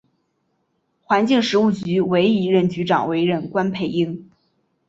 [1.03, 4.31] 环境食物局唯一一任局长为任关佩英。